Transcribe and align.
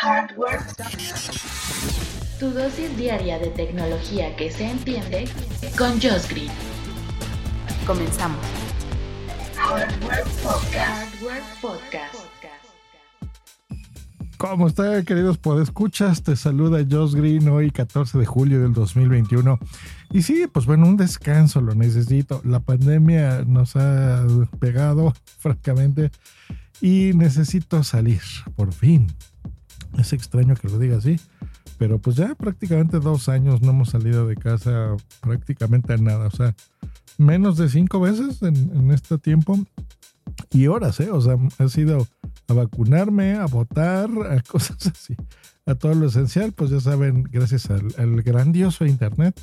Hardware. 0.00 0.60
Tu 2.38 2.50
dosis 2.52 2.96
diaria 2.96 3.36
de 3.40 3.48
tecnología 3.48 4.36
que 4.36 4.48
se 4.52 4.70
entiende 4.70 5.28
con 5.76 5.90
Josh 6.00 6.28
Green. 6.28 6.52
Comenzamos. 7.84 8.38
Hardware 9.56 10.22
Podcast. 10.40 10.76
Hardware 10.76 11.42
Podcast. 11.60 12.14
¿Cómo 14.36 14.68
está, 14.68 15.02
queridos 15.02 15.36
podescuchas? 15.36 16.22
Te 16.22 16.36
saluda 16.36 16.86
Josh 16.88 17.14
Green 17.14 17.48
hoy, 17.48 17.72
14 17.72 18.18
de 18.18 18.24
julio 18.24 18.60
del 18.60 18.74
2021. 18.74 19.58
Y 20.12 20.22
sí, 20.22 20.46
pues 20.46 20.66
bueno, 20.66 20.86
un 20.86 20.96
descanso 20.96 21.60
lo 21.60 21.74
necesito. 21.74 22.40
La 22.44 22.60
pandemia 22.60 23.42
nos 23.44 23.74
ha 23.74 24.24
pegado, 24.60 25.12
francamente, 25.38 26.12
y 26.80 27.10
necesito 27.14 27.82
salir, 27.82 28.22
por 28.54 28.72
fin. 28.72 29.08
Es 29.98 30.12
extraño 30.12 30.54
que 30.54 30.68
lo 30.68 30.78
diga 30.78 30.96
así, 30.96 31.20
pero 31.76 31.98
pues 31.98 32.16
ya 32.16 32.34
prácticamente 32.34 33.00
dos 33.00 33.28
años 33.28 33.60
no 33.60 33.70
hemos 33.70 33.90
salido 33.90 34.26
de 34.26 34.36
casa 34.36 34.96
prácticamente 35.20 35.92
a 35.92 35.96
nada. 35.96 36.28
O 36.28 36.30
sea, 36.30 36.54
menos 37.18 37.56
de 37.56 37.68
cinco 37.68 38.00
veces 38.00 38.42
en, 38.42 38.90
este 38.92 39.18
tiempo 39.18 39.58
y 40.50 40.68
horas, 40.68 41.00
¿eh? 41.00 41.10
O 41.10 41.20
sea, 41.20 41.36
ha 41.58 41.68
sido 41.68 42.06
a 42.46 42.52
vacunarme, 42.54 43.34
a 43.34 43.46
votar, 43.46 44.08
a 44.30 44.40
cosas 44.48 44.86
así, 44.86 45.16
a 45.66 45.74
todo 45.74 45.94
lo 45.94 46.06
esencial, 46.06 46.52
pues 46.52 46.70
ya 46.70 46.80
saben, 46.80 47.24
gracias 47.24 47.68
al 47.68 48.22
grandioso 48.22 48.86
Internet, 48.86 49.38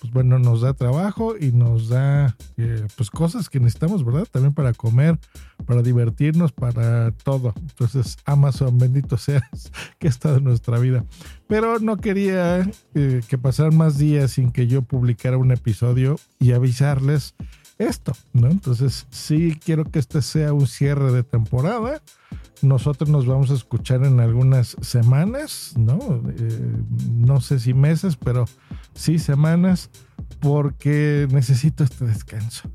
pues 0.00 0.12
bueno, 0.12 0.38
nos 0.38 0.60
da 0.60 0.74
trabajo 0.74 1.36
y 1.38 1.52
nos 1.52 1.88
da 1.88 2.36
eh, 2.56 2.86
pues 2.96 3.10
cosas 3.10 3.48
que 3.48 3.60
necesitamos, 3.60 4.04
¿verdad? 4.04 4.26
También 4.30 4.54
para 4.54 4.72
comer, 4.72 5.18
para 5.64 5.82
divertirnos, 5.82 6.52
para 6.52 7.12
todo. 7.12 7.54
Entonces, 7.56 8.16
Amazon, 8.24 8.78
bendito 8.78 9.16
seas, 9.18 9.72
que 9.98 10.08
estado 10.08 10.38
en 10.38 10.44
nuestra 10.44 10.78
vida. 10.78 11.04
Pero 11.48 11.78
no 11.78 11.96
quería 11.96 12.68
eh, 12.94 13.20
que 13.28 13.38
pasaran 13.38 13.76
más 13.76 13.98
días 13.98 14.32
sin 14.32 14.52
que 14.52 14.66
yo 14.66 14.82
publicara 14.82 15.38
un 15.38 15.52
episodio 15.52 16.16
y 16.38 16.52
avisarles 16.52 17.34
esto, 17.78 18.12
¿no? 18.32 18.48
Entonces, 18.48 19.06
sí 19.10 19.58
quiero 19.62 19.84
que 19.84 19.98
este 19.98 20.22
sea 20.22 20.52
un 20.52 20.66
cierre 20.66 21.12
de 21.12 21.22
temporada. 21.22 22.02
Nosotros 22.62 23.10
nos 23.10 23.26
vamos 23.26 23.50
a 23.50 23.54
escuchar 23.54 24.04
en 24.04 24.20
algunas 24.20 24.76
semanas, 24.80 25.74
¿no? 25.76 26.22
Eh, 26.38 26.72
no 27.14 27.40
sé 27.40 27.58
si 27.58 27.74
meses, 27.74 28.16
pero 28.16 28.46
sí 28.94 29.18
semanas, 29.18 29.90
porque 30.40 31.28
necesito 31.30 31.84
este 31.84 32.06
descanso. 32.06 32.70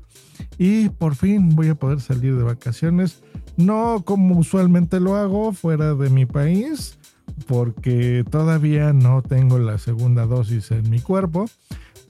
Y 0.56 0.88
por 0.90 1.16
fin 1.16 1.50
voy 1.50 1.68
a 1.68 1.74
poder 1.74 2.00
salir 2.00 2.36
de 2.36 2.44
vacaciones, 2.44 3.22
no 3.56 4.02
como 4.04 4.38
usualmente 4.38 5.00
lo 5.00 5.16
hago 5.16 5.52
fuera 5.52 5.94
de 5.94 6.10
mi 6.10 6.26
país, 6.26 6.98
porque 7.46 8.24
todavía 8.30 8.92
no 8.92 9.22
tengo 9.22 9.58
la 9.58 9.78
segunda 9.78 10.26
dosis 10.26 10.70
en 10.70 10.88
mi 10.90 11.00
cuerpo 11.00 11.46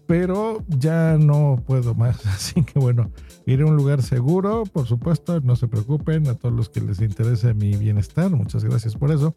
pero 0.06 0.64
ya 0.68 1.16
no 1.18 1.62
puedo 1.66 1.94
más. 1.94 2.24
Así 2.26 2.62
que 2.62 2.78
bueno, 2.78 3.10
iré 3.46 3.62
a 3.62 3.66
un 3.66 3.76
lugar 3.76 4.02
seguro, 4.02 4.64
por 4.64 4.86
supuesto, 4.86 5.40
no 5.40 5.56
se 5.56 5.68
preocupen 5.68 6.28
a 6.28 6.34
todos 6.34 6.54
los 6.54 6.68
que 6.68 6.80
les 6.80 7.00
interese 7.00 7.54
mi 7.54 7.76
bienestar, 7.76 8.30
muchas 8.30 8.64
gracias 8.64 8.96
por 8.96 9.10
eso. 9.10 9.36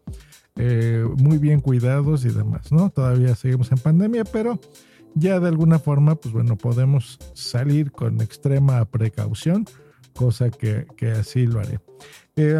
Eh, 0.56 1.06
muy 1.18 1.38
bien 1.38 1.60
cuidados 1.60 2.24
y 2.26 2.30
demás, 2.30 2.72
¿no? 2.72 2.90
Todavía 2.90 3.36
seguimos 3.36 3.72
en 3.72 3.78
pandemia, 3.78 4.24
pero 4.24 4.60
ya 5.14 5.40
de 5.40 5.50
alguna 5.50 5.80
forma, 5.80 6.16
pues 6.16 6.34
bueno, 6.34 6.58
podemos 6.58 7.20
salir 7.34 7.92
con 7.92 8.22
extrema 8.22 8.84
precaución, 8.86 9.66
cosa 10.14 10.50
que, 10.50 10.86
que 10.96 11.12
así 11.12 11.46
lo 11.46 11.60
haré. 11.60 11.80
Eh, 12.38 12.58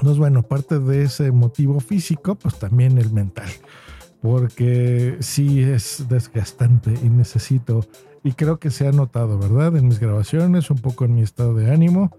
bueno, 0.00 0.40
aparte 0.40 0.78
de 0.78 1.04
ese 1.04 1.30
motivo 1.32 1.80
físico, 1.80 2.34
pues 2.36 2.58
también 2.58 2.98
el 2.98 3.10
mental 3.12 3.48
porque 4.22 5.16
sí 5.20 5.60
es 5.60 6.06
desgastante 6.08 6.94
y 7.02 7.08
necesito, 7.08 7.84
y 8.22 8.32
creo 8.32 8.58
que 8.58 8.70
se 8.70 8.86
ha 8.86 8.92
notado, 8.92 9.36
¿verdad? 9.38 9.76
En 9.76 9.88
mis 9.88 9.98
grabaciones, 9.98 10.70
un 10.70 10.78
poco 10.78 11.04
en 11.04 11.16
mi 11.16 11.22
estado 11.22 11.54
de 11.54 11.72
ánimo. 11.72 12.16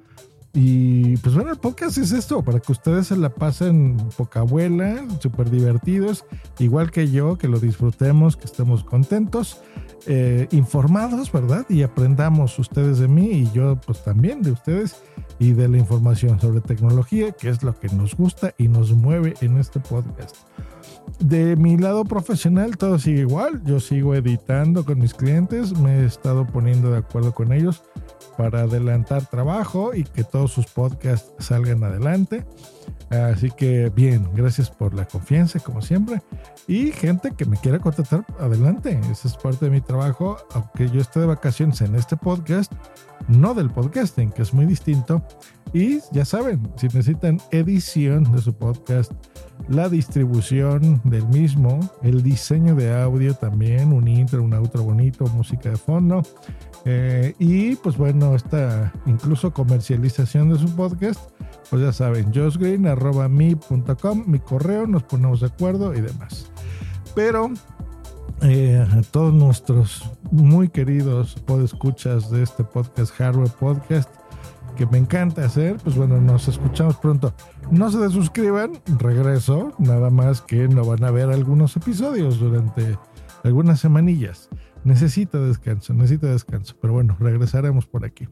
Y 0.55 1.17
pues 1.17 1.33
bueno, 1.33 1.49
el 1.49 1.57
podcast 1.57 1.97
es 1.97 2.11
esto, 2.11 2.43
para 2.43 2.59
que 2.59 2.71
ustedes 2.73 3.07
se 3.07 3.17
la 3.17 3.29
pasen 3.29 3.97
poca 4.17 4.41
abuela, 4.41 5.03
súper 5.19 5.49
divertidos, 5.49 6.25
igual 6.59 6.91
que 6.91 7.09
yo, 7.09 7.39
que 7.39 7.47
lo 7.47 7.59
disfrutemos, 7.59 8.37
que 8.37 8.45
estemos 8.45 8.83
contentos, 8.83 9.61
eh, 10.05 10.47
informados, 10.51 11.31
¿verdad? 11.31 11.65
Y 11.69 11.81
aprendamos 11.81 12.59
ustedes 12.59 12.99
de 12.99 13.07
mí 13.07 13.31
y 13.31 13.51
yo 13.51 13.79
pues 13.83 14.03
también 14.03 14.43
de 14.43 14.51
ustedes 14.51 14.97
y 15.39 15.53
de 15.53 15.69
la 15.69 15.79
información 15.79 16.39
sobre 16.39 16.61
tecnología, 16.61 17.31
que 17.31 17.49
es 17.49 17.63
lo 17.63 17.79
que 17.79 17.87
nos 17.87 18.15
gusta 18.15 18.53
y 18.59 18.67
nos 18.67 18.91
mueve 18.91 19.33
en 19.41 19.57
este 19.57 19.79
podcast. 19.79 20.35
De 21.19 21.55
mi 21.55 21.77
lado 21.77 22.03
profesional 22.03 22.77
todo 22.77 22.99
sigue 22.99 23.21
igual, 23.21 23.61
yo 23.63 23.79
sigo 23.79 24.15
editando 24.15 24.83
con 24.85 24.99
mis 24.99 25.13
clientes, 25.13 25.77
me 25.77 25.99
he 25.99 26.05
estado 26.05 26.45
poniendo 26.45 26.91
de 26.91 26.97
acuerdo 26.97 27.33
con 27.33 27.53
ellos 27.53 27.83
para 28.37 28.61
adelantar 28.61 29.25
trabajo 29.27 29.93
y 29.93 30.03
que 30.03 30.23
todos 30.23 30.51
sus 30.51 30.65
podcasts 30.65 31.31
salgan 31.39 31.83
adelante. 31.83 32.45
Así 33.09 33.51
que 33.51 33.89
bien, 33.89 34.27
gracias 34.33 34.71
por 34.71 34.93
la 34.93 35.05
confianza 35.05 35.59
como 35.59 35.81
siempre. 35.81 36.21
Y 36.67 36.91
gente 36.91 37.31
que 37.31 37.45
me 37.45 37.57
quiera 37.57 37.79
contratar, 37.79 38.25
adelante. 38.39 38.99
Esa 39.11 39.27
es 39.27 39.37
parte 39.37 39.65
de 39.65 39.71
mi 39.71 39.81
trabajo, 39.81 40.37
aunque 40.53 40.89
yo 40.89 40.99
esté 40.99 41.19
de 41.19 41.27
vacaciones 41.27 41.81
en 41.81 41.95
este 41.95 42.17
podcast, 42.17 42.71
no 43.27 43.53
del 43.53 43.69
podcasting, 43.69 44.31
que 44.31 44.41
es 44.41 44.53
muy 44.53 44.65
distinto. 44.65 45.21
Y 45.73 45.99
ya 46.11 46.23
saben, 46.23 46.61
si 46.75 46.85
necesitan 46.87 47.41
edición 47.49 48.31
de 48.31 48.39
su 48.39 48.53
podcast, 48.53 49.11
la 49.69 49.89
distribución 49.89 51.01
del 51.03 51.27
mismo, 51.27 51.79
el 52.03 52.21
diseño 52.21 52.75
de 52.75 52.93
audio 52.93 53.33
también, 53.33 53.91
un 53.91 54.07
intro, 54.07 54.43
un 54.43 54.53
outro 54.53 54.83
bonito, 54.83 55.25
música 55.33 55.69
de 55.71 55.77
fondo. 55.77 56.21
Eh, 56.85 57.33
y 57.39 57.75
pues 57.77 57.97
bueno, 57.97 58.35
esta 58.35 58.93
incluso 59.05 59.51
comercialización 59.51 60.49
de 60.49 60.59
su 60.59 60.69
podcast, 60.75 61.19
pues 61.69 61.81
ya 61.81 61.91
saben, 61.91 62.31
joshgreen.me.com, 62.33 64.23
mi 64.27 64.39
correo, 64.39 64.85
nos 64.85 65.03
ponemos 65.03 65.39
de 65.39 65.47
acuerdo 65.47 65.95
y 65.95 66.01
demás. 66.01 66.51
Pero 67.15 67.49
eh, 68.41 68.85
a 68.91 69.01
todos 69.09 69.33
nuestros 69.33 70.03
muy 70.29 70.67
queridos 70.67 71.35
podescuchas 71.45 72.29
de 72.29 72.43
este 72.43 72.63
podcast, 72.63 73.13
Hardware 73.15 73.51
Podcast, 73.51 74.09
que 74.75 74.85
me 74.85 74.97
encanta 74.97 75.45
hacer, 75.45 75.77
pues 75.83 75.95
bueno, 75.95 76.19
nos 76.19 76.47
escuchamos 76.47 76.97
pronto. 76.97 77.33
No 77.71 77.91
se 77.91 77.99
desuscriban, 77.99 78.71
regreso, 78.99 79.73
nada 79.77 80.09
más 80.09 80.41
que 80.41 80.67
no 80.67 80.85
van 80.85 81.03
a 81.03 81.11
ver 81.11 81.29
algunos 81.29 81.75
episodios 81.75 82.39
durante 82.39 82.97
algunas 83.43 83.79
semanillas. 83.79 84.49
Necesita 84.83 85.39
descanso, 85.39 85.93
necesita 85.93 86.27
descanso, 86.27 86.75
pero 86.81 86.93
bueno, 86.93 87.15
regresaremos 87.19 87.85
por 87.85 88.05
aquí. 88.05 88.27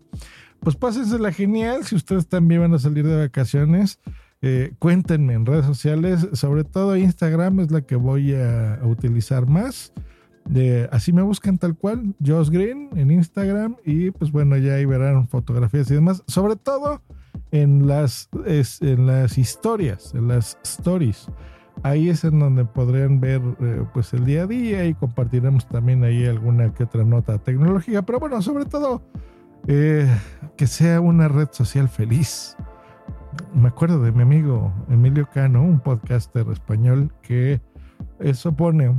Pues 0.60 0.76
pásensela 0.76 1.32
genial, 1.32 1.86
si 1.86 1.96
ustedes 1.96 2.28
también 2.28 2.62
van 2.62 2.74
a 2.74 2.80
salir 2.80 3.08
de 3.08 3.18
vacaciones, 3.18 4.00
eh, 4.42 4.74
cuéntenme 4.80 5.34
en 5.34 5.46
redes 5.46 5.66
sociales, 5.66 6.28
sobre 6.34 6.64
todo 6.64 6.98
Instagram 6.98 7.60
es 7.62 7.72
la 7.72 7.82
que 7.82 7.96
voy 7.96 8.34
a 8.34 8.80
utilizar 8.84 9.48
más. 9.48 9.94
Así 10.92 11.14
me 11.14 11.22
buscan 11.22 11.58
tal 11.58 11.76
cual, 11.76 12.14
Josh 12.26 12.50
Green 12.50 12.90
en 12.96 13.10
Instagram 13.10 13.78
y 13.86 14.12
pues 14.12 14.32
bueno, 14.32 14.58
ya 14.58 14.74
ahí 14.74 14.86
verán 14.86 15.28
fotografías 15.30 15.90
y 15.90 15.94
demás, 15.94 16.24
sobre 16.28 16.58
todo 16.58 17.02
en 17.52 17.88
las, 17.88 18.30
en 18.82 19.08
las 19.08 19.38
historias, 19.38 20.14
en 20.14 20.28
las 20.28 20.58
stories. 20.64 21.28
Ahí 21.84 22.10
es 22.10 22.26
en 22.26 22.40
donde 22.40 22.66
podrían 22.66 23.22
ver 23.22 23.42
eh, 23.62 23.86
pues 23.94 24.14
el 24.14 24.26
día 24.26 24.44
a 24.44 24.48
día 24.48 24.86
y 24.86 24.94
compartiremos 24.94 25.68
también 25.68 26.04
ahí 26.04 26.26
alguna 26.26 26.74
que 26.74 26.84
otra 26.84 27.06
nota 27.06 27.38
tecnológica, 27.38 28.02
pero 28.02 28.20
bueno, 28.20 28.42
sobre 28.42 28.66
todo 28.66 29.02
eh, 29.68 30.08
que 30.58 30.68
sea 30.68 31.00
una 31.00 31.28
red 31.30 31.48
social 31.52 31.88
feliz. 31.88 32.58
Me 33.54 33.70
acuerdo 33.70 34.02
de 34.02 34.12
mi 34.12 34.22
amigo 34.22 34.74
Emilio 34.90 35.30
Cano, 35.34 35.64
un 35.64 35.80
podcaster 35.80 36.46
español 36.50 37.12
que 37.22 37.62
eso 38.20 38.52
pone 38.54 38.94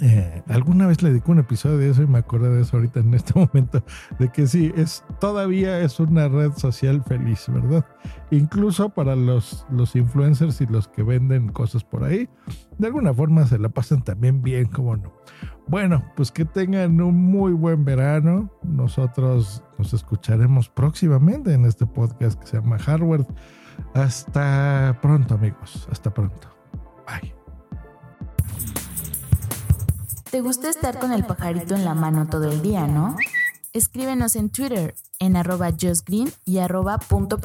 eh, 0.00 0.42
alguna 0.48 0.86
vez 0.86 1.02
le 1.02 1.10
dedico 1.10 1.32
un 1.32 1.38
episodio 1.38 1.78
de 1.78 1.90
eso 1.90 2.02
y 2.02 2.06
me 2.06 2.18
acuerdo 2.18 2.52
de 2.52 2.62
eso 2.62 2.76
ahorita 2.76 3.00
en 3.00 3.14
este 3.14 3.32
momento, 3.38 3.84
de 4.18 4.28
que 4.30 4.46
sí, 4.46 4.72
es 4.76 5.04
todavía 5.20 5.80
es 5.80 6.00
una 6.00 6.28
red 6.28 6.52
social 6.56 7.02
feliz, 7.04 7.44
¿verdad? 7.48 7.84
Incluso 8.30 8.88
para 8.88 9.14
los, 9.14 9.66
los 9.70 9.94
influencers 9.96 10.60
y 10.60 10.66
los 10.66 10.88
que 10.88 11.02
venden 11.02 11.48
cosas 11.50 11.84
por 11.84 12.04
ahí, 12.04 12.28
de 12.78 12.86
alguna 12.86 13.12
forma 13.12 13.46
se 13.46 13.58
la 13.58 13.68
pasan 13.68 14.02
también 14.02 14.42
bien, 14.42 14.66
como 14.66 14.96
no. 14.96 15.12
Bueno, 15.68 16.04
pues 16.16 16.32
que 16.32 16.44
tengan 16.44 17.00
un 17.00 17.14
muy 17.14 17.52
buen 17.52 17.84
verano. 17.84 18.50
Nosotros 18.62 19.62
nos 19.78 19.94
escucharemos 19.94 20.68
próximamente 20.68 21.54
en 21.54 21.64
este 21.64 21.86
podcast 21.86 22.38
que 22.40 22.46
se 22.46 22.56
llama 22.60 22.78
Hardware. 22.78 23.26
Hasta 23.94 24.98
pronto, 25.00 25.34
amigos. 25.34 25.88
Hasta 25.90 26.12
pronto. 26.12 26.48
Bye. 27.06 27.41
¿Te 30.32 30.40
gusta 30.40 30.70
estar 30.70 30.98
con 30.98 31.12
el 31.12 31.26
pajarito 31.26 31.74
en 31.74 31.84
la 31.84 31.92
mano 31.92 32.26
todo 32.26 32.50
el 32.50 32.62
día, 32.62 32.86
no? 32.86 33.18
Escríbenos 33.74 34.34
en 34.34 34.48
Twitter 34.48 34.94
en 35.18 35.36
arroba 35.36 35.70
justgreen 35.78 36.32
y 36.46 36.56
arroba 36.56 36.96
punto. 36.96 37.36